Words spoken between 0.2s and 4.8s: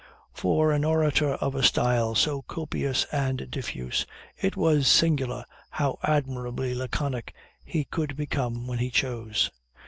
For an orator of a style so copious and diffuse, it